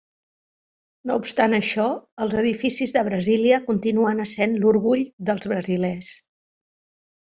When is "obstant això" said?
1.21-1.85